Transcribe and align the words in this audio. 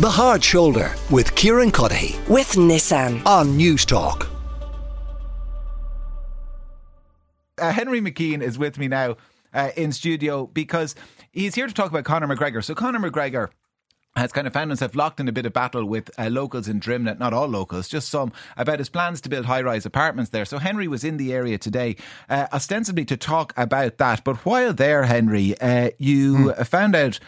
The 0.00 0.10
Hard 0.10 0.42
Shoulder 0.42 0.92
with 1.08 1.32
Kieran 1.36 1.70
Cuddihy 1.70 2.28
with 2.28 2.54
Nissan. 2.54 3.24
on 3.24 3.56
News 3.56 3.84
Talk. 3.84 4.28
uh, 7.58 7.70
Henry 7.70 8.00
McKean 8.00 8.42
is 8.42 8.58
with 8.58 8.76
me 8.76 8.88
now 8.88 9.16
uh, 9.52 9.70
in 9.76 9.92
studio 9.92 10.46
because 10.46 10.96
he's 11.30 11.54
here 11.54 11.68
to 11.68 11.72
talk 11.72 11.90
about 11.90 12.02
Conor 12.04 12.26
McGregor. 12.26 12.64
So 12.64 12.74
Conor 12.74 12.98
McGregor 12.98 13.50
has 14.16 14.32
kind 14.32 14.46
of 14.46 14.52
found 14.52 14.70
himself 14.70 14.94
locked 14.94 15.18
in 15.20 15.28
a 15.28 15.32
bit 15.32 15.46
of 15.46 15.52
battle 15.52 15.84
with 15.84 16.10
uh, 16.18 16.28
locals 16.28 16.68
in 16.68 16.80
Drimnagh, 16.80 17.18
not 17.18 17.32
all 17.32 17.48
locals, 17.48 17.88
just 17.88 18.08
some, 18.08 18.32
about 18.56 18.78
his 18.78 18.88
plans 18.88 19.20
to 19.22 19.28
build 19.28 19.46
high-rise 19.46 19.86
apartments 19.86 20.30
there. 20.30 20.44
So 20.44 20.58
Henry 20.58 20.86
was 20.86 21.02
in 21.02 21.16
the 21.16 21.32
area 21.32 21.58
today, 21.58 21.96
uh, 22.28 22.46
ostensibly 22.52 23.04
to 23.06 23.16
talk 23.16 23.52
about 23.56 23.98
that. 23.98 24.22
But 24.24 24.36
while 24.44 24.72
there, 24.72 25.04
Henry, 25.04 25.58
uh, 25.60 25.90
you 25.98 26.52
found 26.64 26.94
out 26.94 27.18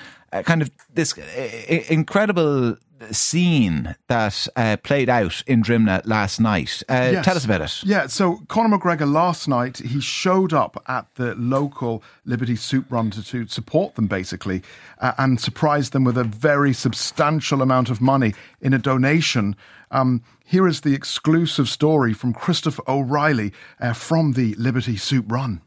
kind 0.43 0.63
of 0.63 0.71
this 0.95 1.17
uh, 1.17 1.83
incredible 1.89 2.77
scene 3.11 3.95
that 4.09 4.49
uh, 4.57 4.77
played 4.83 5.09
out 5.09 5.43
in 5.47 5.63
Drimnagh 5.63 6.07
last 6.07 6.41
night. 6.41 6.83
Uh, 6.89 7.11
Yes. 7.13 7.25
Tell 7.25 7.37
us 7.37 7.45
about 7.45 7.61
it. 7.61 7.83
Yeah, 7.85 8.07
so 8.07 8.39
Conor 8.49 8.79
McGregor 8.79 9.11
last 9.11 9.49
night 9.49 9.79
he 9.79 10.01
showed 10.01 10.53
up 10.53 10.83
at 10.89 11.07
the 11.17 11.35
local 11.35 12.03
Liberty 12.25 12.57
Soup 12.57 12.87
Run 12.91 13.11
to, 13.11 13.23
to 13.23 13.47
support 13.49 13.95
them 13.97 14.07
basically, 14.07 14.63
uh, 14.99 15.13
and 15.19 15.41
surprised 15.41 15.93
them 15.93 16.05
with 16.05 16.17
a 16.17 16.25
very 16.25 16.73
substantial 16.73 17.63
amount 17.63 17.91
of 17.91 18.01
money 18.01 18.35
in 18.61 18.73
a 18.73 18.79
donation. 18.79 19.57
Um, 19.91 20.23
here 20.45 20.67
is 20.67 20.81
the 20.81 20.95
exclusive 20.95 21.69
story 21.69 22.13
from 22.13 22.33
Christopher 22.33 22.83
O'Reilly 22.89 23.53
uh, 23.81 23.93
from 23.93 24.33
the 24.33 24.55
Liberty 24.55 24.97
Soup 24.97 25.31
Run. 25.31 25.61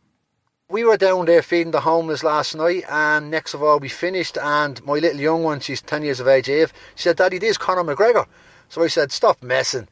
We 0.71 0.83
were 0.83 0.97
down 0.97 1.25
there 1.25 1.41
feeding 1.41 1.71
the 1.71 1.79
homeless 1.79 2.23
last 2.23 2.53
night, 2.55 2.83
and 2.87 3.31
next 3.31 3.55
of 3.55 3.63
all, 3.63 3.79
we 3.79 3.89
finished. 3.89 4.37
And 4.37 4.79
my 4.85 4.99
little 4.99 5.19
young 5.19 5.41
one, 5.41 5.61
she's 5.61 5.81
10 5.81 6.03
years 6.03 6.19
of 6.19 6.27
age, 6.27 6.47
Eve, 6.47 6.71
she 6.93 7.05
said, 7.05 7.15
Daddy, 7.15 7.39
this 7.39 7.49
is 7.49 7.57
Conor 7.57 7.83
McGregor. 7.83 8.27
So 8.69 8.83
I 8.83 8.87
said, 8.87 9.11
Stop 9.11 9.41
messing. 9.41 9.87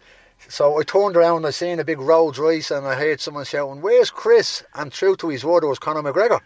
So 0.49 0.79
I 0.79 0.83
turned 0.83 1.17
around, 1.17 1.37
and 1.37 1.47
I 1.47 1.49
seen 1.49 1.79
a 1.79 1.83
big 1.83 1.99
Rolls 1.99 2.37
Royce, 2.37 2.69
and 2.69 2.85
I 2.85 2.93
heard 2.93 3.19
someone 3.19 3.45
shouting, 3.45 3.81
Where's 3.81 4.11
Chris? 4.11 4.63
And 4.75 4.91
true 4.91 5.15
to 5.15 5.29
his 5.29 5.43
word, 5.43 5.63
it 5.63 5.67
was 5.67 5.79
Conor 5.79 6.03
McGregor. 6.03 6.41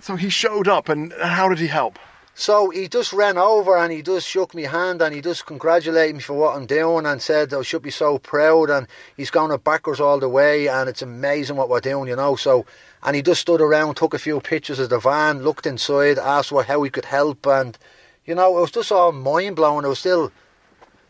So 0.00 0.14
he 0.14 0.28
showed 0.28 0.68
up, 0.68 0.88
and 0.88 1.12
how 1.20 1.48
did 1.48 1.58
he 1.58 1.66
help? 1.66 1.98
So 2.38 2.68
he 2.68 2.86
just 2.86 3.14
ran 3.14 3.38
over 3.38 3.78
and 3.78 3.90
he 3.90 4.02
just 4.02 4.28
shook 4.28 4.54
me 4.54 4.64
hand 4.64 5.00
and 5.00 5.14
he 5.14 5.22
just 5.22 5.46
congratulated 5.46 6.16
me 6.16 6.20
for 6.20 6.34
what 6.34 6.54
I'm 6.54 6.66
doing 6.66 7.06
and 7.06 7.20
said 7.22 7.54
I 7.54 7.62
should 7.62 7.80
be 7.80 7.90
so 7.90 8.18
proud 8.18 8.68
and 8.68 8.86
he's 9.16 9.30
gone 9.30 9.50
up 9.50 9.64
backwards 9.64 10.00
all 10.00 10.20
the 10.20 10.28
way 10.28 10.68
and 10.68 10.86
it's 10.86 11.00
amazing 11.00 11.56
what 11.56 11.70
we're 11.70 11.80
doing, 11.80 12.08
you 12.10 12.14
know. 12.14 12.36
So 12.36 12.66
and 13.02 13.16
he 13.16 13.22
just 13.22 13.40
stood 13.40 13.62
around, 13.62 13.94
took 13.94 14.12
a 14.12 14.18
few 14.18 14.38
pictures 14.40 14.78
of 14.78 14.90
the 14.90 14.98
van, 14.98 15.44
looked 15.44 15.64
inside, 15.64 16.18
asked 16.18 16.52
what 16.52 16.66
how 16.66 16.82
he 16.82 16.90
could 16.90 17.06
help 17.06 17.46
and 17.46 17.78
you 18.26 18.34
know, 18.34 18.58
it 18.58 18.60
was 18.60 18.70
just 18.70 18.92
all 18.92 19.12
mind 19.12 19.56
blowing. 19.56 19.86
It 19.86 19.88
was 19.88 19.98
still 20.00 20.30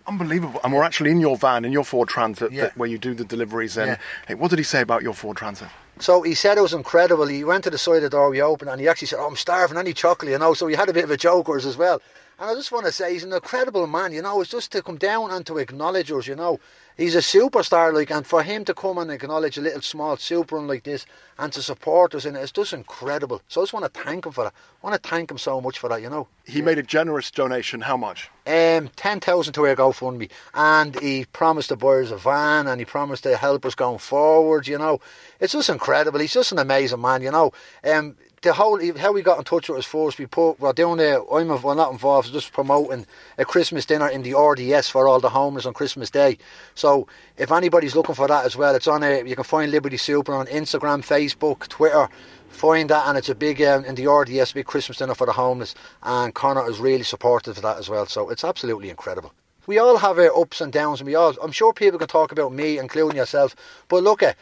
Unbelievable. 0.07 0.61
And 0.63 0.73
we're 0.73 0.85
actually 0.85 1.11
in 1.11 1.19
your 1.19 1.37
van, 1.37 1.65
in 1.65 1.73
your 1.73 1.83
Ford 1.83 2.09
Transit, 2.09 2.53
Yeah. 2.53 2.67
that, 2.67 2.77
where 2.77 2.89
you 2.89 2.99
do 2.99 3.15
the 3.15 3.25
deliveries. 3.25 3.77
And 3.77 3.89
Yeah. 3.89 3.97
hey, 4.29 4.35
what 4.35 4.51
did 4.51 4.61
he 4.61 4.65
say 4.65 4.81
about 4.81 5.03
your 5.03 5.15
Ford 5.15 5.37
Transit? 5.37 5.67
So 5.99 6.23
he 6.23 6.35
said 6.35 6.59
it 6.59 6.63
was 6.63 6.75
incredible. 6.75 7.27
He 7.27 7.43
went 7.45 7.65
to 7.65 7.71
the 7.71 7.79
side 7.79 7.97
of 7.97 8.03
the 8.03 8.11
door 8.11 8.31
we 8.31 8.43
opened 8.43 8.71
and 8.71 8.81
he 8.81 8.89
actually 8.89 9.09
said, 9.09 9.19
oh, 9.19 9.27
I'm 9.27 9.37
starving, 9.37 9.79
any 9.79 9.95
chocolate, 9.95 10.31
you 10.31 10.39
know. 10.39 10.55
So 10.55 10.67
he 10.67 10.77
had 10.77 10.89
a 10.89 10.93
bit 10.93 11.05
of 11.05 11.11
a 11.11 11.17
joke 11.17 11.49
with 11.49 11.61
us 11.61 11.67
as 11.67 11.77
well. 11.77 12.03
And 12.39 12.51
I 12.51 12.55
just 12.55 12.71
want 12.71 12.85
to 12.85 12.93
say 12.93 13.15
he's 13.15 13.25
an 13.25 13.33
incredible 13.33 13.87
man, 13.87 14.13
you 14.13 14.21
know. 14.21 14.43
It's 14.43 14.51
just 14.51 14.71
to 14.73 14.83
come 14.83 14.99
down 14.99 15.31
and 15.31 15.47
to 15.47 15.57
acknowledge 15.57 16.13
us, 16.13 16.27
you 16.27 16.37
know. 16.37 16.61
He's 16.95 17.15
a 17.15 17.19
superstar, 17.19 17.93
like, 17.93 18.11
and 18.11 18.27
for 18.27 18.43
him 18.43 18.65
to 18.67 18.75
come 18.75 18.99
and 18.99 19.11
acknowledge 19.11 19.59
a 19.59 19.63
little 19.63 19.83
small 19.83 20.17
soup 20.17 20.53
run 20.53 20.67
like 20.67 20.85
this 20.85 21.05
and 21.39 21.53
to 21.53 21.63
support 21.63 22.15
us 22.15 22.25
in 22.25 22.37
it, 22.37 22.41
it's 22.41 22.53
just 22.53 22.73
incredible. 22.73 23.43
So 23.49 23.61
I 23.61 23.65
just 23.65 23.73
want 23.73 23.93
to 23.93 24.01
thank 24.03 24.27
him 24.27 24.33
for 24.33 24.45
that. 24.45 24.55
I 24.83 24.87
want 24.87 25.03
to 25.03 25.09
thank 25.09 25.31
him 25.31 25.39
so 25.39 25.61
much 25.61 25.79
for 25.79 25.89
that, 25.89 26.01
you 26.03 26.11
know. 26.11 26.29
He 26.45 26.63
made 26.63 26.79
a 26.79 26.83
generous 26.83 27.31
donation. 27.31 27.81
How 27.83 27.97
much? 27.97 28.31
Um, 28.47 28.91
ten 28.97 29.21
thousand 29.21 29.55
to 29.55 29.67
our 29.67 29.75
GoFundMe, 29.75 30.31
and 30.55 30.99
he 31.01 31.25
promised 31.25 31.71
to 31.71 31.77
buy 31.77 32.01
us 32.01 32.11
a 32.11 32.17
van, 32.17 32.67
and 32.67 32.81
he 32.81 32.85
promised 32.85 33.25
to 33.25 33.37
help 33.37 33.67
us 33.67 33.75
going 33.75 33.99
forward. 33.99 34.67
You 34.67 34.79
know, 34.79 35.01
it's 35.41 35.53
just 35.53 35.69
incredible. 35.69 36.21
He's 36.21 36.35
just 36.35 36.53
an 36.53 36.59
amazing 36.59 37.01
man. 37.01 37.23
You 37.23 37.31
know, 37.31 37.53
um, 37.85 38.17
the 38.43 38.53
whole 38.53 38.81
how 38.99 39.13
we 39.13 39.23
got 39.23 39.39
in 39.39 39.45
touch 39.45 39.69
with 39.69 39.79
us 39.79 39.85
first. 39.87 40.19
We 40.19 40.27
put 40.27 40.61
we're 40.61 40.73
doing 40.73 41.01
a 41.01 41.23
I'm 41.33 41.49
well 41.49 41.75
not 41.75 41.93
involved, 41.93 42.33
just 42.33 42.53
promoting 42.53 43.07
a 43.39 43.45
Christmas 43.45 43.87
dinner 43.87 44.09
in 44.09 44.23
the 44.23 44.35
RDS 44.35 44.89
for 44.89 45.09
all 45.09 45.21
the 45.21 45.31
homeless 45.31 45.67
on 45.67 45.75
Christmas 45.75 46.11
Day. 46.11 46.39
So 46.75 47.09
if 47.37 47.51
anybody's 47.51 47.95
looking 47.95 48.15
for 48.15 48.29
that 48.29 48.45
as 48.45 48.57
well, 48.57 48.75
it's 48.75 48.89
on 48.89 49.03
a 49.03 49.23
you 49.25 49.35
can 49.35 49.45
find 49.45 49.71
Liberty 49.71 49.97
Super 49.97 50.35
on 50.35 50.47
Instagram, 50.47 51.05
Facebook, 51.05 51.69
Twitter 51.69 52.09
find 52.49 52.89
that 52.89 53.07
and 53.07 53.19
it's 53.19 53.29
a 53.29 53.35
big 53.35 53.61
um, 53.63 53.85
in 53.85 53.95
the 53.95 54.11
RDS 54.11 54.53
big 54.53 54.67
Christmas 54.67 54.99
dinner 54.99 55.15
for 55.15 55.27
the 55.27 55.33
homeless 55.33 55.75
and 56.03 56.35
Conor 56.35 56.69
is 56.71 56.79
really 56.79 57.03
supportive 57.03 57.57
of 57.57 57.63
that 57.63 57.79
as 57.79 57.89
well 57.89 58.07
so 58.07 58.31
it's 58.31 58.45
absolutely 58.45 58.89
incredible 58.89 59.33
we 59.67 59.79
all 59.79 59.99
have 59.99 60.19
our 60.19 60.35
ups 60.35 60.61
and 60.61 60.73
downs 60.73 61.01
and 61.01 61.07
we 61.07 61.15
all 61.15 61.35
I'm 61.43 61.53
sure 61.53 61.73
people 61.73 61.99
can 61.99 62.09
talk 62.09 62.33
about 62.33 62.53
me 62.53 62.79
including 62.79 63.17
yourself 63.17 63.55
but 63.89 64.03
look 64.03 64.23
at 64.23 64.37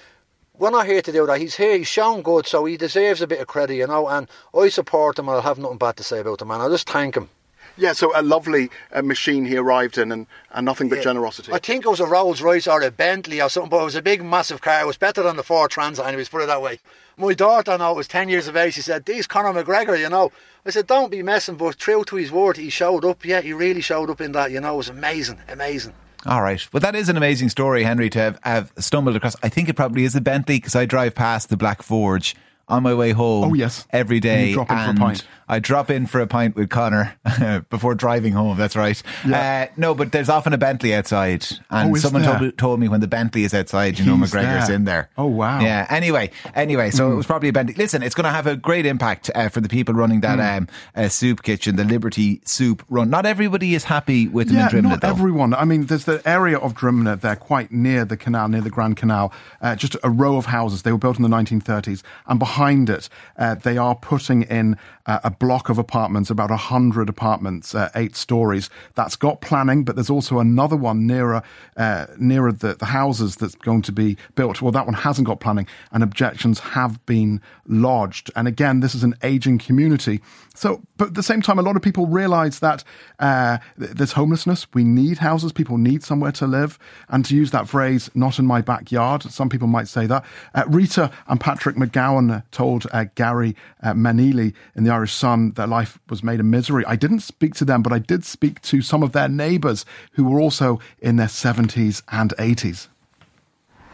we're 0.59 0.71
not 0.71 0.87
here 0.87 1.03
to 1.03 1.13
do 1.13 1.27
that 1.27 1.41
he's 1.41 1.57
here 1.57 1.77
he's 1.77 1.89
shown 1.89 2.23
good 2.23 2.47
so 2.47 2.65
he 2.65 2.77
deserves 2.77 3.21
a 3.21 3.27
bit 3.27 3.41
of 3.41 3.47
credit 3.47 3.75
you 3.77 3.87
know 3.87 4.09
and 4.09 4.29
I 4.57 4.69
support 4.69 5.19
him 5.19 5.29
I'll 5.29 5.43
have 5.43 5.59
nothing 5.59 5.79
bad 5.79 5.97
to 5.97 6.03
say 6.05 6.21
about 6.21 6.39
the 6.39 6.45
man 6.45 6.61
I'll 6.61 6.71
just 6.71 6.89
thank 6.89 7.17
him 7.17 7.29
Yeah, 7.77 7.93
so 7.93 8.13
a 8.15 8.23
lovely 8.23 8.71
uh, 8.93 9.03
machine 9.03 9.47
he 9.47 9.57
arrived 9.57 9.99
in, 9.99 10.13
and, 10.13 10.29
and 10.53 10.65
nothing 10.65 10.89
but 10.89 10.99
Yeah. 10.99 11.11
generosity. 11.11 11.53
I 11.53 11.59
think 11.59 11.85
it 11.85 11.89
was 11.89 11.99
a 11.99 12.07
Rolls 12.07 12.41
Royce 12.41 12.69
or 12.69 12.81
a 12.81 12.91
Bentley 12.93 13.43
or 13.43 13.49
something, 13.49 13.69
but 13.69 13.81
it 13.81 13.85
was 13.85 13.97
a 13.97 14.03
big, 14.11 14.23
massive 14.23 14.61
car. 14.61 14.83
It 14.83 14.87
was 14.87 14.97
better 14.97 15.25
than 15.25 15.35
the 15.37 15.43
Ford 15.43 15.73
Transit, 15.73 16.07
anyways, 16.07 16.29
put 16.29 16.43
it 16.43 16.47
that 16.47 16.63
way. 16.63 16.79
My 17.17 17.35
daughter, 17.35 17.77
now, 17.77 17.93
was 17.95 18.07
10 18.07 18.29
years 18.29 18.47
of 18.47 18.55
age, 18.57 18.75
she 18.75 18.81
said, 18.81 19.05
These 19.05 19.27
Conor 19.27 19.53
McGregor, 19.61 19.99
you 19.99 20.09
know. 20.09 20.31
I 20.65 20.71
said, 20.71 20.87
Don't 20.87 21.11
be 21.11 21.25
messing, 21.25 21.57
but 21.57 21.77
true 21.77 22.05
to 22.05 22.15
his 22.15 22.31
word, 22.31 22.57
he 22.59 22.71
showed 22.71 23.05
up. 23.05 23.25
Yeah, 23.25 23.41
he 23.41 23.53
really 23.53 23.81
showed 23.81 24.09
up 24.09 24.21
in 24.21 24.31
that, 24.33 24.53
you 24.53 24.61
know. 24.61 24.75
It 24.75 24.77
was 24.77 24.89
amazing, 24.89 25.41
amazing. 25.49 25.95
All 26.27 26.43
right. 26.43 26.67
Well, 26.73 26.81
that 26.81 26.95
is 26.95 27.09
an 27.09 27.17
amazing 27.17 27.51
story, 27.51 27.83
Henry, 27.83 28.11
to 28.11 28.19
have, 28.19 28.41
have 28.43 28.73
stumbled 28.79 29.17
across. 29.17 29.37
I 29.43 29.49
think 29.49 29.69
it 29.69 29.75
probably 29.75 30.05
is 30.05 30.15
a 30.15 30.21
Bentley 30.21 30.57
because 30.57 30.75
I 30.75 30.87
drive 30.87 31.15
past 31.15 31.49
the 31.49 31.57
Black 31.57 31.83
Forge 31.83 32.35
on 32.69 32.83
my 32.83 32.95
way 32.95 33.13
home. 33.13 33.45
Oh, 33.51 33.55
yes. 33.55 33.87
Every 33.91 34.21
day. 34.21 34.41
And 34.41 34.49
you 34.49 34.55
drop 34.55 34.71
in 34.71 34.97
for 34.97 35.03
a 35.03 35.07
and. 35.07 35.25
I 35.49 35.59
drop 35.59 35.91
in 35.91 36.07
for 36.07 36.21
a 36.21 36.27
pint 36.27 36.57
with 36.57 36.71
Conor 36.71 37.15
before 37.71 37.95
driving 37.95 38.33
home. 38.33 38.57
That's 38.57 38.77
right. 38.77 39.03
Yeah. 39.27 39.69
Uh, 39.71 39.75
no, 39.77 39.95
but 39.95 40.13
there's 40.13 40.29
often 40.29 40.53
a 40.53 40.59
Bentley 40.59 40.95
outside. 40.95 41.47
And 41.71 41.91
Oh, 41.93 41.95
someone 41.99 42.23
told, 42.23 42.57
told 42.59 42.81
me 42.81 42.89
when 42.89 43.01
the 43.01 43.07
Bentley 43.09 43.45
is 43.45 43.53
outside, 43.55 43.99
you 43.99 44.05
know, 44.07 44.17
McGregor's 44.17 44.67
there. 44.69 44.73
in 44.77 44.85
there. 44.85 45.11
Oh, 45.19 45.27
wow. 45.27 45.59
Hmm. 45.59 45.65
Yeah. 45.67 45.87
Anyway, 45.91 46.31
anyway, 46.55 46.91
so 46.91 47.13
it 47.13 47.15
was 47.15 47.27
probably 47.27 47.49
a 47.49 47.53
Bentley. 47.53 47.75
Listen, 47.75 48.03
it's 48.03 48.15
going 48.15 48.25
to 48.25 48.31
have 48.31 48.47
a 48.47 48.57
great 48.57 48.87
impact 48.87 49.31
uh, 49.35 49.49
for 49.49 49.61
the 49.61 49.69
people 49.69 49.95
running 49.95 50.21
that 50.21 50.35
Hmm. 50.39 50.65
um, 50.65 50.69
uh, 51.05 51.09
soup 51.09 51.43
kitchen, 51.43 51.77
the 51.77 51.85
Liberty 51.85 52.41
Soup 52.45 52.83
Run. 52.89 53.11
Not 53.11 53.27
everybody 53.27 53.75
is 53.75 53.85
happy 53.85 54.29
with 54.29 54.49
them 54.49 54.57
yeah, 54.57 54.65
in 54.65 54.71
Drimnagh, 54.71 54.89
not 54.91 55.01
though. 55.03 55.09
everyone. 55.09 55.55
I 55.55 55.65
mean, 55.65 55.87
there's 55.87 56.05
the 56.07 56.23
area 56.27 56.59
of 56.59 56.75
Drimnagh 56.75 57.21
there, 57.21 57.37
quite 57.37 57.71
near 57.71 58.05
the 58.05 58.17
canal, 58.17 58.49
near 58.49 58.61
the 58.63 58.71
Grand 58.71 58.97
Canal, 58.97 59.33
uh, 59.61 59.77
just 59.77 59.97
a 60.03 60.11
row 60.11 60.37
of 60.37 60.47
houses. 60.47 60.83
They 60.83 60.93
were 60.93 60.99
built 60.99 61.17
in 61.19 61.23
the 61.23 61.29
1930s, 61.29 62.03
and 62.27 62.39
behind 62.39 62.89
it, 62.91 63.09
uh, 63.39 63.55
they 63.57 63.77
are 63.77 63.95
putting 63.95 64.43
in 64.43 64.77
uh, 65.07 65.21
a 65.25 65.31
block 65.31 65.69
of 65.69 65.79
apartments, 65.79 66.31
about 66.31 66.51
a 66.51 66.57
hundred 66.57 67.09
apartments, 67.09 67.75
uh, 67.75 67.91
eight 67.95 68.17
stories. 68.17 68.71
That's 68.95 69.17
got 69.17 69.41
planning, 69.41 69.85
but 69.85 69.97
there's 69.97 70.11
also 70.11 70.39
another 70.39 70.77
one 70.77 71.07
nearer, 71.07 71.43
uh, 71.77 72.07
nearer 72.19 72.53
the, 72.53 72.75
the 72.75 72.87
houses 72.87 73.37
that's 73.37 73.55
going 73.55 73.83
to 73.83 73.93
be 73.93 74.17
built. 74.35 74.63
Well, 74.63 74.73
that 74.73 74.87
one 74.87 74.95
hasn't 74.95 75.27
got 75.27 75.41
planning, 75.41 75.67
and 75.93 76.03
objections 76.03 76.61
have 76.61 77.05
been 77.07 77.41
lodged. 77.67 78.31
And 78.37 78.49
again, 78.49 78.81
this 78.81 78.95
is 78.95 79.05
an 79.05 79.15
aging 79.23 79.59
community. 79.59 80.21
So, 80.55 80.83
but 80.97 81.09
at 81.09 81.15
the 81.15 81.23
same 81.23 81.43
time, 81.43 81.59
a 81.59 81.63
lot 81.63 81.77
of 81.77 81.83
people 81.83 82.07
realise 82.07 82.61
that 82.61 82.85
uh, 83.19 83.59
there's 83.77 84.13
homelessness. 84.13 84.67
We 84.73 84.85
need 84.85 85.19
houses. 85.19 85.53
People 85.53 85.79
need 85.79 86.03
somewhere 86.05 86.33
to 86.33 86.47
live. 86.47 86.79
And 87.09 87.25
to 87.25 87.35
use 87.35 87.51
that 87.51 87.69
phrase, 87.69 88.11
"not 88.15 88.39
in 88.39 88.47
my 88.47 88.61
backyard," 88.61 89.25
some 89.25 89.49
people 89.49 89.67
might 89.67 89.89
say 89.89 90.07
that. 90.07 90.25
Uh, 90.55 90.65
Rita 90.69 91.11
and 91.27 91.41
Patrick 91.41 91.77
McGowan 91.77 92.45
told 92.51 92.87
uh, 92.93 93.07
Gary 93.17 93.57
uh, 93.83 93.93
Manili 93.93 94.55
in 94.77 94.85
the 94.85 94.94
Irish 94.95 95.13
Sun 95.13 95.53
their 95.53 95.67
life 95.67 95.99
was 96.09 96.23
made 96.23 96.39
a 96.39 96.45
misery. 96.45 96.85
I 96.87 96.95
didn't 96.95 97.21
speak 97.21 97.55
to 97.55 97.65
them, 97.65 97.83
but 97.83 97.93
I 97.93 97.99
did 97.99 98.25
speak 98.25 98.61
to 98.63 98.81
some 98.81 99.03
of 99.03 99.11
their 99.11 99.29
neighbours 99.29 99.85
who 100.13 100.23
were 100.25 100.41
also 100.41 100.79
in 101.01 101.17
their 101.17 101.27
70s 101.27 102.03
and 102.13 102.31
80s. 102.39 102.87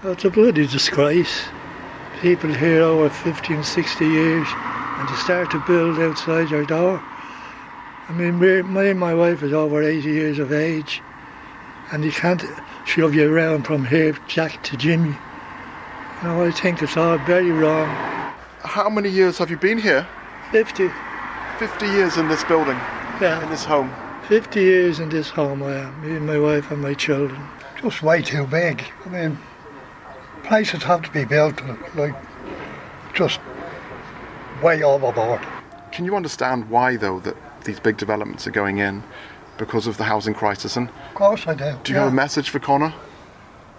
It's 0.05 0.25
a 0.27 0.31
bloody 0.31 0.67
disgrace. 0.67 1.45
People 2.21 2.53
here 2.53 2.83
over 2.83 3.09
50 3.09 3.55
and 3.55 3.65
60 3.65 4.05
years 4.07 4.47
and 4.51 5.09
to 5.09 5.17
start 5.17 5.51
to 5.53 5.65
build 5.67 5.99
outside 5.99 6.51
your 6.51 6.67
door. 6.67 7.03
I 8.09 8.13
mean, 8.13 8.39
we're, 8.39 8.63
me 8.63 8.91
and 8.91 9.01
my 9.01 9.15
wife 9.15 9.43
is 9.43 9.55
over 9.55 9.83
80 9.83 10.07
years 10.07 10.39
of 10.39 10.53
age 10.53 11.01
and 11.93 12.05
you 12.05 12.13
can't 12.13 12.45
shove 12.85 13.15
you 13.15 13.35
around 13.35 13.63
from 13.63 13.87
here, 13.87 14.19
Jack 14.29 14.63
to 14.65 14.77
Jimmy. 14.77 15.17
You 16.23 16.29
know, 16.29 16.45
I 16.45 16.51
think 16.51 16.83
it's 16.83 16.99
all 16.99 17.17
very 17.19 17.51
wrong. 17.51 17.89
How 18.65 18.91
many 18.91 19.09
years 19.09 19.39
have 19.39 19.49
you 19.49 19.57
been 19.57 19.79
here? 19.79 20.07
50, 20.53 20.91
50 21.59 21.87
years 21.87 22.17
in 22.17 22.29
this 22.29 22.45
building, 22.45 22.77
yeah. 23.21 23.43
in 23.43 23.51
this 23.51 23.65
home. 23.65 23.93
50 24.29 24.61
years 24.61 25.01
in 25.01 25.09
this 25.09 25.29
home 25.29 25.63
I 25.63 25.75
am, 25.77 26.03
me 26.03 26.17
and 26.17 26.27
my 26.27 26.39
wife 26.39 26.71
and 26.71 26.81
my 26.81 26.95
children. 26.95 27.41
just 27.83 28.03
way 28.03 28.23
too 28.23 28.47
big. 28.47 28.85
I 29.05 29.09
mean, 29.09 29.39
places 30.45 30.83
have 30.85 31.03
to 31.03 31.11
be 31.11 31.25
built 31.25 31.61
like 31.95 32.15
just 33.15 33.41
way 34.63 34.83
overboard. 34.83 35.41
Can 35.93 36.05
you 36.05 36.15
understand 36.15 36.71
why, 36.71 36.97
though, 36.97 37.21
that 37.21 37.37
these 37.65 37.81
big 37.81 37.97
developments 37.97 38.47
are 38.47 38.53
going 38.53 38.79
in, 38.79 39.03
because 39.61 39.87
of 39.87 39.99
the 39.99 40.05
housing 40.05 40.35
crisis. 40.35 40.77
And 40.77 40.89
Of 40.89 41.15
course 41.15 41.47
I 41.47 41.55
do. 41.55 41.79
do 41.85 41.93
you 41.93 41.99
have 41.99 42.09
a 42.09 42.15
message 42.15 42.49
for 42.49 42.59
Conor? 42.59 42.93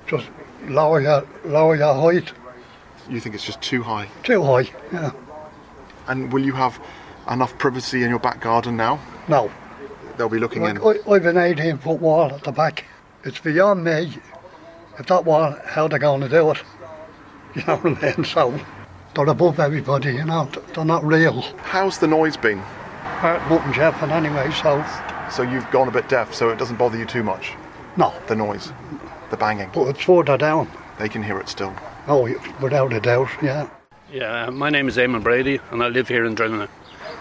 Just 0.08 0.28
lower 0.68 1.02
your 1.02 1.28
lower 1.44 1.76
your 1.76 1.94
height. 1.94 2.32
You 3.10 3.20
think 3.20 3.36
it's 3.36 3.44
just 3.44 3.62
too 3.62 3.82
high? 3.82 4.08
Too 4.24 4.44
high. 4.44 4.70
Yeah. 4.94 5.12
And 6.12 6.32
will 6.34 6.44
you 6.44 6.54
have 6.54 6.78
enough 7.30 7.58
privacy 7.58 8.04
in 8.04 8.10
your 8.10 8.20
back 8.20 8.42
garden 8.42 8.76
now? 8.76 9.00
No. 9.30 9.50
They'll 10.18 10.28
be 10.30 10.40
looking 10.40 10.62
Like, 10.64 10.76
in. 10.76 10.82
I, 10.84 11.12
I've 11.12 11.26
an 11.26 11.38
18 11.38 11.78
foot 11.78 12.02
wall 12.02 12.34
at 12.34 12.44
the 12.44 12.52
back. 12.52 12.84
It's 13.24 13.40
beyond 13.40 13.84
me. 13.86 14.18
If 15.00 15.08
that 15.08 15.24
wall, 15.24 15.56
how 15.66 15.88
they're 15.88 16.00
going 16.00 16.22
to 16.22 16.30
do 16.30 16.52
it? 16.52 16.58
You 17.56 17.64
know 17.68 17.76
what 17.78 18.02
I 18.04 18.16
mean? 18.16 18.24
So 18.26 18.58
they're 19.14 19.28
above 19.28 19.60
everybody. 19.60 20.14
You 20.14 20.24
know, 20.26 20.50
they're 20.74 20.86
not 20.86 21.04
real. 21.04 21.42
How's 21.58 21.98
the 22.00 22.08
noise 22.08 22.38
been? 22.38 22.60
Mutton 23.22 23.74
chef 23.74 24.02
and 24.02 24.12
anyway. 24.12 24.50
So 24.52 24.84
So 25.30 25.42
you've 25.44 25.70
gone 25.72 25.88
a 25.90 25.92
bit 25.92 26.08
deaf, 26.10 26.34
so 26.34 26.50
it 26.50 26.58
doesn't 26.58 26.78
bother 26.78 26.98
you 26.98 27.06
too 27.06 27.24
much. 27.24 27.52
no, 27.98 28.14
The 28.28 28.36
noise, 28.38 28.72
the 29.32 29.38
banging. 29.38 29.70
but 29.74 29.88
it's 29.90 30.02
further 30.04 30.38
down. 30.38 30.70
They 30.98 31.10
can 31.10 31.24
hear 31.24 31.40
it 31.40 31.50
still. 31.50 31.74
Oh, 32.08 32.24
without 32.62 32.94
a 32.94 33.00
doubt. 33.02 33.30
Yeah. 33.42 33.70
Yeah, 34.12 34.50
my 34.50 34.70
name 34.70 34.90
is 34.90 34.98
Eamon 34.98 35.24
Brady 35.24 35.62
and 35.72 35.82
I 35.82 35.88
live 35.88 36.10
here 36.10 36.26
in 36.26 36.36
Drimnagh. 36.36 36.68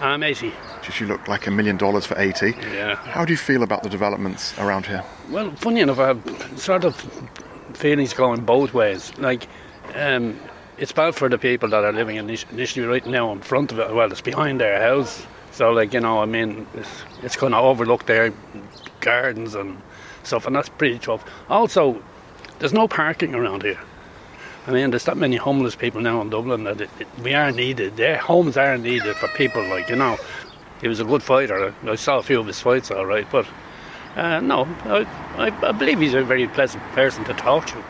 I'm 0.01 0.25
80. 0.25 0.53
Just 0.83 0.99
you 0.99 1.07
look 1.07 1.29
like 1.29 1.47
a 1.47 1.51
million 1.51 1.77
dollars 1.77 2.05
for 2.05 2.19
80. 2.19 2.51
Yeah. 2.73 2.97
How 2.97 3.25
do 3.25 3.33
you 3.33 3.37
feel 3.37 3.63
about 3.63 3.85
the 3.85 3.89
developments 3.89 4.59
around 4.59 4.87
here? 4.87 5.05
Well, 5.31 5.53
funny 5.53 5.83
enough, 5.83 6.01
I 6.01 6.09
have 6.09 6.59
sort 6.59 6.85
of 6.85 6.97
feelings 7.75 8.13
going 8.13 8.45
both 8.45 8.75
ways. 8.75 9.17
Like, 9.19 9.47
um, 9.95 10.37
it's 10.79 10.91
bad 10.91 11.15
for 11.15 11.29
the 11.29 11.39
people 11.39 11.69
that 11.69 11.85
are 11.85 11.93
living 11.93 12.17
init- 12.17 12.51
initially 12.51 12.87
right 12.87 13.07
now 13.07 13.31
in 13.31 13.41
front 13.41 13.71
of 13.71 13.79
it. 13.79 13.95
Well, 13.95 14.11
it's 14.11 14.21
behind 14.21 14.61
their 14.61 14.83
house. 14.83 15.25
So, 15.53 15.71
like, 15.71 15.95
you 15.95 16.01
know, 16.01 16.19
I 16.21 16.25
mean, 16.27 16.67
it's, 16.75 17.03
it's 17.23 17.37
kind 17.37 17.55
of 17.55 17.65
overlooked 17.65 18.09
their 18.09 18.33
gardens 19.01 19.55
and 19.55 19.81
stuff, 20.25 20.45
and 20.45 20.57
that's 20.57 20.69
pretty 20.71 20.99
tough. 20.99 21.25
Also, 21.49 22.03
there's 22.59 22.73
no 22.73 22.89
parking 22.89 23.35
around 23.37 23.63
here. 23.63 23.79
I 24.67 24.73
mean, 24.73 24.91
there's 24.91 25.05
that 25.05 25.17
many 25.17 25.37
homeless 25.37 25.75
people 25.75 26.01
now 26.01 26.21
in 26.21 26.31
Dublin 26.31 26.65
that 26.65 26.81
it, 26.81 26.91
it, 26.99 27.09
we 27.23 27.35
are 27.35 27.51
needed. 27.51 27.97
Their 27.97 28.19
homes 28.19 28.57
are 28.57 28.77
needed 28.77 29.17
for 29.17 29.29
people 29.29 29.62
like, 29.69 29.89
you 29.89 29.97
know. 29.97 30.19
He 30.81 30.89
was 30.89 31.01
a 31.01 31.05
good 31.05 31.23
fighter. 31.23 31.75
I 31.87 31.95
saw 31.95 32.19
a 32.19 32.23
few 32.23 32.41
of 32.41 32.47
his 32.47 32.61
fights, 32.61 32.91
all 32.91 33.05
right, 33.05 33.27
but 33.31 33.47
uh, 34.17 34.41
no, 34.41 34.67
I, 34.85 35.07
I, 35.37 35.73
believe 35.73 36.01
he's 36.01 36.15
a 36.15 36.23
very 36.23 36.49
pleasant 36.49 36.83
person 36.93 37.25
to 37.25 37.35
talk 37.35 37.67
to. 37.69 37.85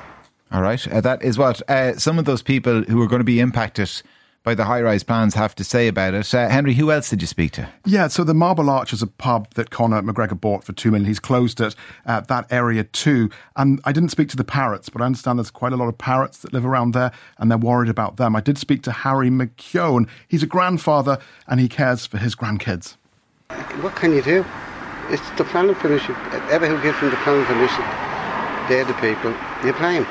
All 0.53 0.63
right. 0.63 0.87
Uh, 0.89 1.01
that 1.01 1.23
is 1.23 1.39
what 1.39 1.63
uh, 1.71 1.97
some 1.97 2.19
of 2.19 2.25
those 2.25 2.43
people 2.43 2.83
who 2.83 3.01
are 3.01 3.07
going 3.07 3.21
to 3.21 3.25
be 3.25 3.41
impacted 3.41 3.91
by 4.43 4.55
the 4.55 4.65
high 4.65 4.81
rise 4.81 5.03
plans 5.03 5.35
have 5.35 5.55
to 5.57 5.65
say 5.65 5.87
about 5.89 6.15
it. 6.15 6.35
Uh, 6.35 6.49
Henry, 6.49 6.75
who 6.75 6.91
else 6.91 7.11
did 7.11 7.21
you 7.21 7.27
speak 7.27 7.53
to? 7.53 7.69
Yeah, 7.85 8.09
so 8.09 8.25
the 8.25 8.35
Marble 8.35 8.71
Arch 8.71 8.93
is 8.93 9.03
a 9.03 9.07
pub 9.07 9.53
that 9.55 9.71
Conor 9.71 10.03
McGregor 10.03 10.41
bought 10.41 10.65
for 10.65 10.73
two 10.73 10.91
million. 10.91 11.07
He's 11.07 11.21
closed 11.21 11.61
it 11.61 11.75
at 12.07 12.29
that 12.29 12.47
area 12.51 12.85
too. 12.85 13.29
And 13.57 13.81
I 13.85 13.93
didn't 13.93 14.11
speak 14.11 14.29
to 14.31 14.37
the 14.37 14.45
parrots, 14.45 14.89
but 14.89 15.03
I 15.03 15.07
understand 15.07 15.39
there's 15.39 15.51
quite 15.51 15.73
a 15.73 15.77
lot 15.77 15.89
of 15.89 15.99
parrots 15.99 16.39
that 16.39 16.53
live 16.53 16.65
around 16.65 16.93
there 16.95 17.13
and 17.39 17.51
they're 17.51 17.59
worried 17.59 17.91
about 17.91 18.17
them. 18.17 18.35
I 18.35 18.41
did 18.41 18.57
speak 18.57 18.83
to 18.85 18.93
Harry 18.93 19.31
McKeown. 19.31 20.09
He's 20.27 20.43
a 20.43 20.47
grandfather 20.47 21.19
and 21.47 21.61
he 21.61 21.69
cares 21.69 22.07
for 22.07 22.19
his 22.19 22.35
grandkids. 22.35 22.97
What 23.83 23.95
can 23.97 24.13
you 24.13 24.23
do? 24.23 24.45
It's 25.11 25.29
the 25.31 25.45
planning 25.45 25.75
permission. 25.75 26.15
Ever 26.51 26.67
who 26.67 26.81
gives 26.83 26.99
them 27.01 27.11
the 27.11 27.17
planning 27.17 27.45
permission, 27.45 27.85
they're 28.69 28.85
the 28.85 28.95
people. 28.95 29.35
You 29.65 29.73
blame. 29.75 30.07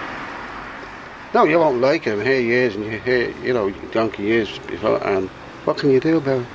No, 1.34 1.44
you 1.44 1.60
won't 1.60 1.80
like 1.80 2.06
him. 2.06 2.22
Here 2.22 2.42
he 2.42 2.52
is, 2.54 2.76
and 2.76 2.86
you 2.86 3.00
hear, 3.00 3.30
you 3.44 3.54
know, 3.54 3.70
donkey 3.92 4.24
years 4.24 4.58
before. 4.60 5.06
And 5.06 5.30
what 5.66 5.78
can 5.78 5.92
you 5.92 6.00
do 6.00 6.18
about 6.18 6.42
it? 6.42 6.48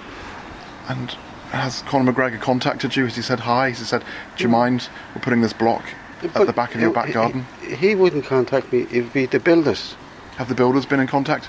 And 0.88 1.10
has 1.50 1.82
Conor 1.82 2.12
McGregor 2.12 2.40
contacted 2.40 2.96
you? 2.96 3.04
Has 3.04 3.14
he 3.14 3.22
said 3.22 3.38
hi? 3.38 3.68
Has 3.68 3.78
he 3.78 3.84
said, 3.84 4.02
do 4.36 4.42
you 4.42 4.48
mind 4.48 4.88
we're 5.14 5.20
putting 5.22 5.42
this 5.42 5.52
block 5.52 5.84
at 6.22 6.34
But 6.34 6.46
the 6.46 6.52
back 6.52 6.74
of 6.74 6.80
your 6.80 6.92
back 6.92 7.12
garden? 7.12 7.46
He, 7.62 7.74
he 7.74 7.94
wouldn't 7.94 8.24
contact 8.24 8.72
me. 8.72 8.82
It'd 8.90 9.12
be 9.12 9.26
the 9.26 9.38
builders. 9.38 9.94
Have 10.36 10.48
the 10.48 10.54
builders 10.56 10.84
been 10.84 10.98
in 10.98 11.06
contact? 11.06 11.48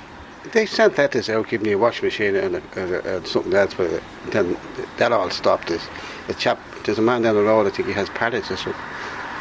They 0.54 0.68
sent 0.68 0.95
letters 1.00 1.28
out 1.28 1.48
giving 1.48 1.68
you 1.68 1.78
a 1.78 1.80
washing 1.80 2.06
machine 2.06 2.36
and, 2.36 2.57
a, 2.57 2.62
and, 2.75 2.92
a, 2.92 3.16
and 3.16 3.28
something 3.28 3.54
else, 3.56 3.74
but 3.74 4.04
then 4.28 4.56
that 4.98 5.12
all 5.12 5.31
stopped. 5.31 5.69
This, 5.69 5.88
a 6.28 6.36
chap, 6.36 6.60
there's 6.83 7.00
a 7.00 7.01
man 7.01 7.24
down 7.24 7.33
the 7.33 7.42
road. 7.42 7.66
I 7.66 7.71
think 7.71 7.88
he 7.88 7.94
has 7.95 8.10
parrots 8.10 8.51
or 8.51 8.57
something, 8.57 8.80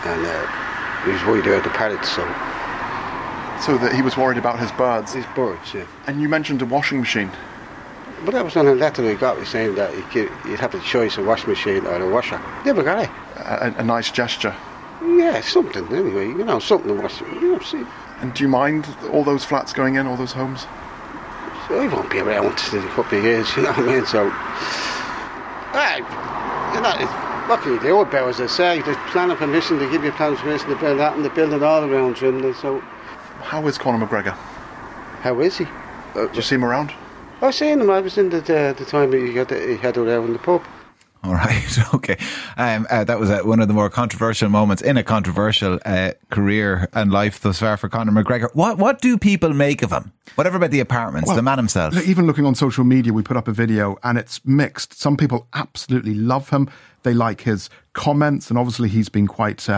and 0.06 0.24
uh, 0.24 1.02
he 1.04 1.10
was 1.12 1.22
worried 1.26 1.46
about 1.46 1.62
the 1.62 1.70
parrots. 1.70 2.08
So 2.08 2.22
So 3.64 3.78
that 3.78 3.94
he 3.94 4.02
was 4.02 4.16
worried 4.16 4.36
about 4.36 4.58
his 4.58 4.70
birds. 4.72 5.14
these 5.14 5.24
birds, 5.34 5.72
yeah. 5.72 5.86
And 6.06 6.20
you 6.20 6.28
mentioned 6.28 6.60
a 6.60 6.66
washing 6.66 7.00
machine. 7.00 7.30
But 8.24 8.32
that 8.32 8.44
was 8.44 8.56
on 8.56 8.66
a 8.66 8.74
letter 8.74 9.02
we 9.02 9.14
got, 9.14 9.44
saying 9.46 9.74
that 9.76 9.94
you 9.96 10.02
could, 10.04 10.30
you'd 10.46 10.60
have 10.60 10.72
to 10.72 10.80
choose 10.80 11.16
a 11.16 11.22
washing 11.22 11.50
machine 11.50 11.86
or 11.86 11.96
a 11.96 12.10
washer. 12.10 12.40
Never 12.64 12.82
got 12.82 13.04
it. 13.04 13.10
A, 13.36 13.74
a 13.78 13.82
nice 13.82 14.10
gesture. 14.10 14.54
Yeah, 15.02 15.40
something 15.40 15.86
anyway. 15.94 16.26
You 16.26 16.44
know, 16.44 16.58
something 16.58 16.94
to 16.94 17.02
wash. 17.02 17.20
You 17.20 17.52
know, 17.52 17.58
see, 17.60 17.84
And 18.20 18.34
do 18.34 18.42
you 18.42 18.48
mind 18.48 18.86
all 19.12 19.24
those 19.24 19.44
flats 19.44 19.72
going 19.72 19.94
in, 19.96 20.06
all 20.06 20.16
those 20.16 20.32
homes? 20.32 20.66
so 21.68 21.80
I 21.80 21.88
won't 21.88 22.10
be 22.10 22.18
around 22.18 22.60
in 22.72 22.84
a 22.84 22.88
couple 22.88 23.18
of 23.18 23.24
years. 23.24 23.48
You 23.56 23.62
know 23.62 23.70
what 23.70 23.78
I 23.78 23.94
mean? 23.96 24.06
So, 24.06 24.24
right, 25.72 26.04
you 26.74 26.80
know, 26.82 27.56
can 27.56 27.72
you 27.72 27.80
do 27.80 28.00
about? 28.00 28.28
As 28.28 28.40
I 28.40 28.46
say, 28.46 28.82
there's 28.82 28.96
planning 29.10 29.36
permission. 29.36 29.78
They 29.78 29.90
give 29.90 30.04
you 30.04 30.12
planning 30.12 30.38
permission 30.38 30.68
to 30.68 30.76
build 30.76 30.98
that, 30.98 31.16
and 31.16 31.24
they 31.24 31.30
build 31.30 31.52
it 31.52 31.62
all 31.62 31.84
around 31.84 32.16
Drimnagh. 32.16 32.54
So, 32.60 32.82
How 33.44 33.66
is 33.66 33.78
Conor 33.78 34.06
McGregor? 34.06 34.34
how 35.22 35.40
is 35.40 35.56
he? 35.56 35.64
Uh, 36.14 36.26
Do 36.26 36.30
you 36.34 36.42
see 36.42 36.54
him 36.56 36.64
around? 36.64 36.92
I 37.40 37.50
seen 37.50 37.80
him. 37.80 37.90
I 37.90 38.00
was 38.00 38.18
in 38.18 38.28
the 38.30 38.40
the, 38.40 38.74
the 38.78 38.84
time 38.84 39.12
he 39.12 39.34
had 39.36 39.50
he 39.50 39.76
had 39.76 39.96
around 39.96 40.32
the 40.32 40.38
pub. 40.38 40.62
All 41.22 41.32
right, 41.32 41.78
okay. 41.94 42.16
Um, 42.58 42.86
uh, 42.90 43.04
that 43.04 43.18
was 43.18 43.30
uh, 43.30 43.40
one 43.42 43.60
of 43.60 43.68
the 43.68 43.72
more 43.74 43.88
controversial 43.88 44.50
moments 44.50 44.82
in 44.82 44.98
a 44.98 45.02
controversial 45.02 45.78
uh, 45.86 46.12
career 46.30 46.88
and 46.92 47.10
life 47.10 47.40
thus 47.40 47.60
far 47.60 47.78
for 47.78 47.88
Conor 47.88 48.12
McGregor. 48.12 48.48
What 48.54 48.76
what 48.78 49.00
do 49.00 49.16
people 49.16 49.54
make 49.54 49.82
of 49.82 49.90
him? 49.90 50.12
Whatever 50.34 50.58
about 50.58 50.70
the 50.70 50.80
apartments, 50.80 51.28
Well, 51.28 51.36
the 51.36 51.42
man 51.42 51.58
himself. 51.58 51.96
Even 52.06 52.26
looking 52.26 52.44
on 52.46 52.54
social 52.54 52.84
media, 52.84 53.12
we 53.12 53.22
put 53.22 53.36
up 53.36 53.48
a 53.48 53.52
video 53.52 53.96
and 54.02 54.18
it's 54.18 54.44
mixed. 54.44 54.94
Some 55.00 55.16
people 55.16 55.46
absolutely 55.54 56.14
love 56.14 56.50
him. 56.50 56.68
They 57.04 57.14
like 57.14 57.42
his 57.42 57.70
comments, 57.92 58.50
and 58.50 58.58
obviously 58.58 58.88
he's 58.88 59.08
been 59.10 59.26
quite 59.26 59.68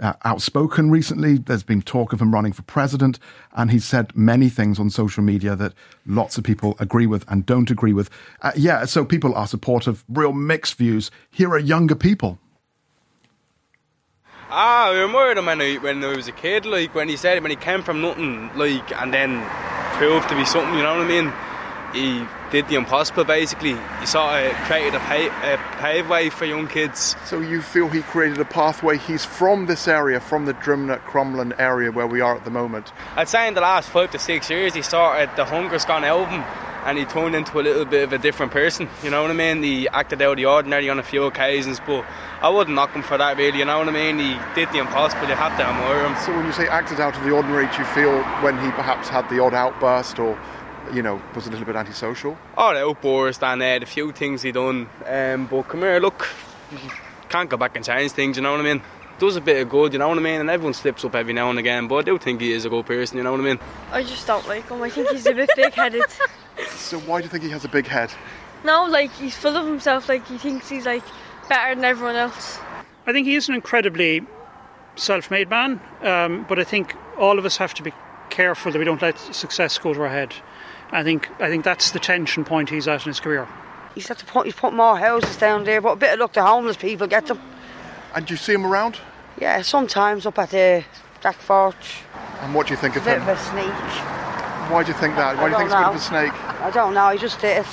uh, 0.00 0.14
outspoken 0.24 0.90
recently. 0.90 1.38
There's 1.38 1.62
been 1.62 1.82
talk 1.82 2.12
of 2.12 2.20
him 2.20 2.32
running 2.32 2.52
for 2.52 2.62
president, 2.62 3.18
and 3.52 3.70
he's 3.70 3.84
said 3.84 4.16
many 4.16 4.48
things 4.48 4.78
on 4.78 4.90
social 4.90 5.22
media 5.22 5.56
that 5.56 5.72
lots 6.06 6.38
of 6.38 6.44
people 6.44 6.76
agree 6.78 7.06
with 7.06 7.24
and 7.28 7.46
don't 7.46 7.70
agree 7.70 7.92
with. 7.92 8.10
Uh, 8.42 8.52
yeah, 8.56 8.84
so 8.84 9.04
people 9.04 9.34
are 9.34 9.46
supportive, 9.46 10.04
real 10.08 10.32
mixed 10.32 10.74
views. 10.74 11.10
Here 11.30 11.50
are 11.50 11.58
younger 11.58 11.94
people. 11.94 12.38
Ah, 14.50 14.88
I 14.88 14.90
remember 14.90 15.32
him 15.32 15.46
when 15.46 15.60
I, 15.60 15.74
when 15.76 16.04
I 16.04 16.14
was 16.14 16.28
a 16.28 16.32
kid, 16.32 16.64
like 16.64 16.94
when 16.94 17.08
he 17.08 17.16
said 17.16 17.36
it, 17.36 17.42
when 17.42 17.50
he 17.50 17.56
came 17.56 17.82
from 17.82 18.00
nothing, 18.00 18.50
like 18.56 18.92
and 19.00 19.12
then 19.12 19.44
proved 19.94 20.28
to 20.28 20.36
be 20.36 20.44
something. 20.44 20.74
You 20.74 20.82
know 20.82 20.96
what 20.96 21.04
I 21.04 21.08
mean? 21.08 21.32
He 21.92 22.26
did 22.54 22.68
the 22.68 22.76
impossible. 22.76 23.24
Basically, 23.24 23.76
he 23.98 24.06
sort 24.06 24.44
of 24.44 24.52
created 24.68 24.94
a, 24.94 25.00
pa- 25.00 25.40
a 25.42 25.56
paveway 25.82 26.30
for 26.30 26.44
young 26.44 26.68
kids. 26.68 27.16
So 27.24 27.40
you 27.40 27.60
feel 27.60 27.88
he 27.88 28.02
created 28.02 28.38
a 28.38 28.44
pathway? 28.44 28.96
He's 28.96 29.24
from 29.24 29.66
this 29.66 29.88
area, 29.88 30.20
from 30.20 30.44
the 30.44 30.54
Drimnagh 30.54 31.00
Crumlin 31.04 31.58
area 31.58 31.90
where 31.90 32.06
we 32.06 32.20
are 32.20 32.36
at 32.36 32.44
the 32.44 32.52
moment. 32.52 32.92
I'd 33.16 33.28
say 33.28 33.48
in 33.48 33.54
the 33.54 33.60
last 33.60 33.90
five 33.90 34.12
to 34.12 34.20
six 34.20 34.48
years, 34.48 34.72
he 34.72 34.82
started 34.82 35.34
the 35.34 35.44
Hunger's 35.44 35.84
Gone 35.84 36.04
album, 36.04 36.44
and 36.84 36.96
he 36.96 37.04
turned 37.06 37.34
into 37.34 37.58
a 37.58 37.62
little 37.62 37.84
bit 37.86 38.04
of 38.04 38.12
a 38.12 38.18
different 38.18 38.52
person. 38.52 38.88
You 39.02 39.10
know 39.10 39.22
what 39.22 39.32
I 39.32 39.34
mean? 39.34 39.60
He 39.60 39.88
acted 39.88 40.22
out 40.22 40.32
of 40.32 40.36
the 40.36 40.46
ordinary 40.46 40.88
on 40.88 41.00
a 41.00 41.02
few 41.02 41.24
occasions, 41.24 41.80
but 41.84 42.06
I 42.40 42.50
wouldn't 42.50 42.76
knock 42.76 42.92
him 42.92 43.02
for 43.02 43.18
that. 43.18 43.36
Really, 43.36 43.58
you 43.58 43.64
know 43.64 43.78
what 43.78 43.88
I 43.88 43.90
mean? 43.90 44.20
He 44.20 44.38
did 44.54 44.70
the 44.70 44.78
impossible. 44.78 45.26
You 45.26 45.34
have 45.34 45.58
to 45.58 45.64
admire 45.66 46.06
him. 46.06 46.14
So 46.24 46.32
when 46.36 46.46
you 46.46 46.52
say 46.52 46.68
acted 46.68 47.00
out 47.00 47.16
of 47.16 47.24
the 47.24 47.32
ordinary, 47.32 47.66
do 47.66 47.78
you 47.78 47.84
feel 47.86 48.22
when 48.44 48.54
he 48.60 48.70
perhaps 48.70 49.08
had 49.08 49.28
the 49.28 49.40
odd 49.42 49.54
outburst 49.54 50.20
or, 50.20 50.38
you 50.92 51.02
know, 51.02 51.20
was 51.34 51.46
a 51.46 51.50
little 51.50 51.66
bit 51.66 51.76
antisocial? 51.76 52.36
all 52.56 52.74
the 52.74 52.80
outbursts 52.84 53.42
and 53.42 53.62
uh, 53.62 53.78
the 53.78 53.86
few 53.86 54.12
things 54.12 54.42
he 54.42 54.52
done. 54.52 54.88
Um, 55.06 55.46
but 55.46 55.62
come 55.68 55.80
here, 55.80 55.98
look, 56.00 56.28
you 56.70 56.78
can't 57.28 57.48
go 57.48 57.56
back 57.56 57.76
and 57.76 57.84
change 57.84 58.12
things. 58.12 58.36
You 58.36 58.42
know 58.42 58.52
what 58.52 58.60
I 58.60 58.64
mean? 58.64 58.82
Does 59.18 59.36
a 59.36 59.40
bit 59.40 59.62
of 59.62 59.68
good, 59.68 59.92
you 59.92 59.98
know 59.98 60.08
what 60.08 60.18
I 60.18 60.20
mean? 60.20 60.40
And 60.40 60.50
everyone 60.50 60.74
slips 60.74 61.04
up 61.04 61.14
every 61.14 61.32
now 61.32 61.48
and 61.50 61.58
again. 61.58 61.86
But 61.86 61.96
I 61.96 62.02
do 62.02 62.18
think 62.18 62.40
he 62.40 62.52
is 62.52 62.64
a 62.64 62.68
good 62.68 62.84
person. 62.84 63.16
You 63.16 63.22
know 63.22 63.30
what 63.30 63.40
I 63.40 63.44
mean? 63.44 63.58
I 63.92 64.02
just 64.02 64.26
don't 64.26 64.46
like 64.48 64.68
him. 64.68 64.82
I 64.82 64.90
think 64.90 65.08
he's 65.10 65.26
a 65.26 65.32
bit 65.32 65.50
big 65.56 65.72
headed. 65.72 66.04
So 66.76 67.00
why 67.00 67.20
do 67.20 67.24
you 67.24 67.30
think 67.30 67.42
he 67.42 67.50
has 67.50 67.64
a 67.64 67.68
big 67.68 67.86
head? 67.86 68.12
no, 68.64 68.84
like 68.86 69.12
he's 69.14 69.36
full 69.36 69.56
of 69.56 69.66
himself. 69.66 70.08
Like 70.08 70.24
he 70.26 70.38
thinks 70.38 70.68
he's 70.68 70.86
like 70.86 71.02
better 71.48 71.74
than 71.74 71.84
everyone 71.84 72.14
else. 72.14 72.58
I 73.06 73.12
think 73.12 73.26
he 73.26 73.34
is 73.34 73.48
an 73.48 73.54
incredibly 73.56 74.22
self-made 74.96 75.50
man, 75.50 75.80
um, 76.02 76.46
but 76.48 76.58
I 76.60 76.64
think 76.64 76.94
all 77.18 77.38
of 77.38 77.44
us 77.44 77.56
have 77.56 77.74
to 77.74 77.82
be 77.82 77.92
careful 78.30 78.70
that 78.72 78.78
we 78.78 78.84
don't 78.84 79.02
let 79.02 79.18
success 79.18 79.78
go 79.78 79.92
to 79.94 80.02
our 80.02 80.08
head. 80.08 80.32
I 80.94 81.02
think 81.02 81.28
I 81.40 81.48
think 81.48 81.64
that's 81.64 81.90
the 81.90 81.98
tension 81.98 82.44
point 82.44 82.70
he's 82.70 82.86
at 82.88 83.04
in 83.04 83.10
his 83.10 83.20
career. 83.20 83.46
He's 83.94 84.08
had 84.08 84.18
to 84.18 84.24
put, 84.24 84.46
he's 84.46 84.54
put 84.54 84.72
more 84.72 84.96
houses 84.98 85.36
down 85.36 85.64
there, 85.64 85.80
but 85.80 85.90
a 85.90 85.96
bit 85.96 86.14
of 86.14 86.18
luck 86.20 86.32
the 86.32 86.42
homeless 86.44 86.76
people 86.76 87.06
get 87.06 87.26
them. 87.26 87.40
And 88.14 88.24
do 88.26 88.34
you 88.34 88.38
see 88.38 88.52
him 88.54 88.64
around? 88.64 88.98
Yeah, 89.40 89.62
sometimes 89.62 90.24
up 90.26 90.38
at 90.38 90.50
the 90.50 90.84
Black 91.20 91.36
Forge. 91.36 92.02
And 92.40 92.54
what 92.54 92.66
do 92.68 92.72
you 92.72 92.76
think 92.76 92.96
of 92.96 93.06
A 93.06 93.10
of 93.16 93.16
bit 93.16 93.22
him? 93.22 93.28
of 93.28 93.38
a 93.38 93.42
snake. 93.42 94.70
Why 94.70 94.82
do 94.82 94.92
you 94.92 94.98
think 94.98 95.16
that? 95.16 95.36
Why 95.36 95.44
do 95.44 95.50
you 95.50 95.56
think 95.58 95.70
he's 95.70 95.74
a 95.74 95.78
bit 95.78 95.86
of 95.88 95.94
a 95.96 95.98
snake? 95.98 96.32
I 96.62 96.70
don't 96.70 96.94
know, 96.94 97.10
he 97.10 97.18
just 97.18 97.42
is. 97.44 97.66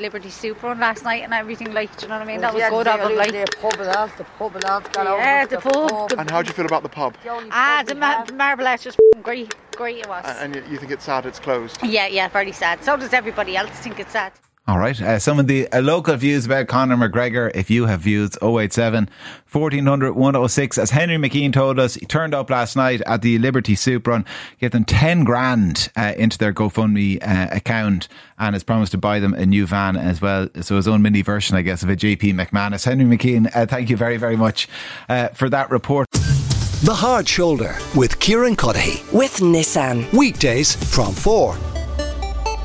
Liberty 0.00 0.30
Soup 0.30 0.60
Run 0.62 0.78
last 0.80 1.04
night 1.04 1.22
and 1.24 1.32
everything. 1.34 1.72
Like, 1.72 1.94
do 1.96 2.02
you 2.06 2.08
know 2.08 2.18
what 2.18 2.22
I 2.22 2.30
mean? 2.32 2.40
That 2.40 2.54
was 2.54 2.62
good 2.68 2.86
the- 2.86 2.94
of 2.94 3.08
them. 3.08 3.16
Like, 3.16 3.32
the 3.32 3.46
pub 3.60 3.80
and 3.80 3.88
all, 3.96 4.08
the 4.16 4.24
pub 4.24 4.56
and 4.56 4.64
all, 4.64 4.80
got 4.80 5.18
yeah, 5.18 5.44
to 5.46 5.56
the 5.56 5.60
pub. 5.62 6.08
the- 6.10 6.18
And 6.20 6.30
how 6.30 6.42
do 6.42 6.48
you 6.48 6.54
feel 6.54 6.66
about 6.66 6.82
the 6.82 6.88
pub? 6.88 7.16
ah, 7.50 7.82
the 7.86 7.94
ma- 7.94 8.24
Marble 8.34 8.64
was 8.64 8.96
great. 9.22 9.54
Great 9.76 9.98
it 9.98 10.08
was. 10.08 10.24
A- 10.24 10.42
And 10.42 10.54
you 10.54 10.62
you 10.70 10.78
think 10.78 10.92
it's 10.92 11.04
sad 11.04 11.26
it's 11.26 11.38
closed? 11.40 11.82
yeah, 11.82 12.06
yeah, 12.06 12.28
very 12.28 12.52
sad. 12.52 12.82
So 12.84 12.96
does 12.96 13.12
everybody 13.12 13.56
else 13.56 13.70
think 13.84 13.98
it's 13.98 14.12
sad. 14.12 14.32
All 14.66 14.78
right. 14.78 14.98
Uh, 14.98 15.18
some 15.18 15.38
of 15.38 15.46
the 15.46 15.70
uh, 15.72 15.82
local 15.82 16.16
views 16.16 16.46
about 16.46 16.68
Conor 16.68 16.96
McGregor. 16.96 17.54
If 17.54 17.68
you 17.68 17.84
have 17.84 18.00
views, 18.00 18.30
087 18.42 19.10
1400 19.52 20.12
106. 20.12 20.78
As 20.78 20.90
Henry 20.90 21.16
McKean 21.16 21.52
told 21.52 21.78
us, 21.78 21.96
he 21.96 22.06
turned 22.06 22.32
up 22.32 22.48
last 22.48 22.74
night 22.74 23.02
at 23.04 23.20
the 23.20 23.38
Liberty 23.38 23.74
Soup 23.74 24.06
Run, 24.06 24.24
gave 24.58 24.70
them 24.70 24.86
10 24.86 25.24
grand 25.24 25.90
uh, 25.96 26.14
into 26.16 26.38
their 26.38 26.54
GoFundMe 26.54 27.18
uh, 27.22 27.54
account 27.54 28.08
and 28.38 28.54
has 28.54 28.64
promised 28.64 28.92
to 28.92 28.98
buy 28.98 29.20
them 29.20 29.34
a 29.34 29.44
new 29.44 29.66
van 29.66 29.98
as 29.98 30.22
well. 30.22 30.48
So 30.62 30.76
his 30.76 30.88
own 30.88 31.02
mini 31.02 31.20
version, 31.20 31.58
I 31.58 31.62
guess, 31.62 31.82
of 31.82 31.90
a 31.90 31.96
JP 31.96 32.32
McManus. 32.32 32.86
Henry 32.86 33.04
McKean, 33.04 33.54
uh, 33.54 33.66
thank 33.66 33.90
you 33.90 33.98
very, 33.98 34.16
very 34.16 34.36
much 34.36 34.66
uh, 35.10 35.28
for 35.28 35.50
that 35.50 35.70
report. 35.70 36.10
The 36.10 36.94
Hard 36.94 37.28
Shoulder 37.28 37.76
with 37.94 38.18
Kieran 38.18 38.56
Cuddihy. 38.56 39.12
With 39.12 39.36
Nissan. 39.40 40.10
Weekdays 40.14 40.74
from 40.74 41.12
4 41.12 41.54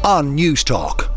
on 0.06 0.34
News 0.34 0.64
Talk. 0.64 1.09